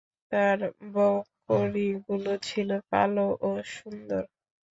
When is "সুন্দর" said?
3.71-4.23